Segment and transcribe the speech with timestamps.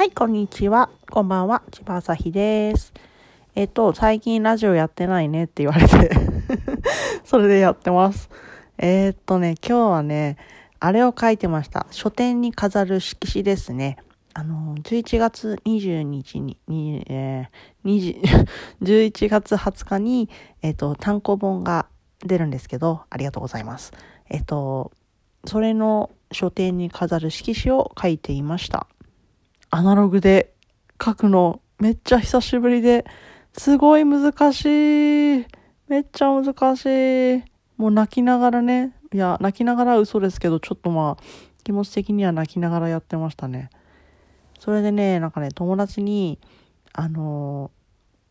[0.00, 0.88] はいこんにちは。
[1.10, 1.62] こんばんは。
[1.72, 2.94] 千葉朝日です。
[3.54, 6.10] えっと、最近ラジオやってないねって言われて、
[7.22, 8.30] それでやってます。
[8.78, 10.38] えーっとね、今日はね、
[10.78, 11.86] あれを書いてました。
[11.90, 13.98] 書店に飾る色紙ですね。
[14.32, 18.32] あの、11月22日に、にえー、
[18.80, 20.30] 11 月20日に、
[20.62, 21.84] えっと、単行本が
[22.24, 23.92] 出るんですけど、ありがとうございます。
[24.30, 24.92] えっと、
[25.44, 28.86] それの書店に飾る色紙を書いていました。
[29.70, 30.52] アナログで
[31.02, 33.04] 書くのめっちゃ久しぶりで
[33.56, 35.46] すごい難しい。
[35.88, 36.86] めっちゃ難し
[37.38, 37.42] い。
[37.76, 41.22] もう泣きながらね、いや、泣きながら嘘ですけど、ちょっとまあ、
[41.64, 43.70] 気持ち的には泣きながらやってましたね。
[44.58, 46.38] それでね、なんかね、友達に、
[46.92, 47.80] あのー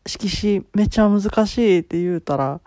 [0.06, 2.60] 色紙めっちゃ難しいって言うたら、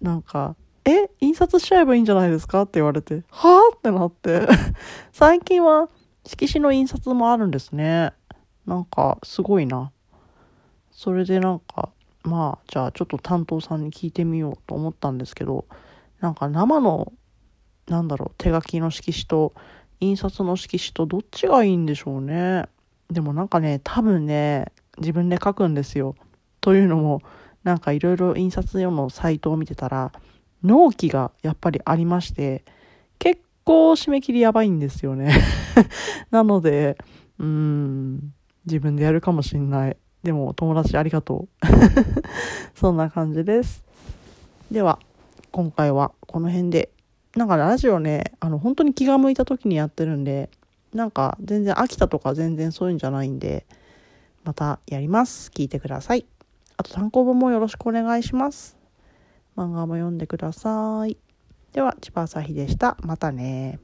[0.00, 0.54] なんか、
[0.84, 4.46] え印刷しちゃえばいいんじゃないですかって言われて、はぁってなって。
[5.12, 5.88] 最近は
[6.26, 8.12] 色紙の印刷もあるんですね。
[8.66, 9.92] なんか、すごいな。
[10.90, 11.90] それでなんか、
[12.22, 15.66] まあ、じゃあちょっと担当さんに聞いてみようと思ったんですけど、
[16.20, 17.12] なんか生の、
[17.86, 19.52] なんだろう、手書きの色紙と
[20.00, 22.66] 印刷の色紙とどっちがいいんでしょうね。
[23.10, 26.14] でもなんかね、多分ね、自分で書くんですよ。
[26.60, 27.20] というのも、
[27.62, 30.12] なんかいろいろ印刷用のサイトを見てたら、
[30.62, 32.64] 納期がやっぱりありまして、
[33.18, 35.34] 結構締め切りやばいんですよね。
[36.30, 36.96] なので、
[37.38, 38.32] うん、
[38.66, 39.96] 自分でやるかもしんない。
[40.22, 41.66] でも友達ありがとう。
[42.74, 43.84] そんな感じです。
[44.70, 44.98] では、
[45.50, 46.90] 今回はこの辺で。
[47.36, 50.50] なんかラジオね、あの、本当に気が向いた時にやってるんで、
[50.92, 53.66] なんか全然飽きたとか全然そういうんじゃないんで、
[54.44, 55.50] またやります。
[55.50, 56.26] 聞いてください。
[56.76, 58.76] あと単行本もよろしくお願いします。
[59.56, 61.16] 漫画も読んでください。
[61.74, 62.96] では、千葉朝日でした。
[63.02, 63.80] またね